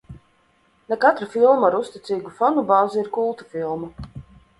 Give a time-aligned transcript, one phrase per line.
[0.93, 3.93] Ne katra filma ar uzticīgu fanu bāzi ir kulta filma.